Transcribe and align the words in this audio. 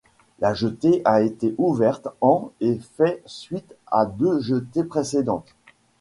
La 0.39 0.55
jetée 0.55 1.03
a 1.05 1.21
été 1.21 1.53
ouverte 1.59 2.07
en 2.21 2.51
et 2.59 2.79
fait 2.97 3.21
suite 3.27 3.75
à 3.85 4.07
deux 4.07 4.39
jetées 4.39 4.83
précédentes. 4.83 5.53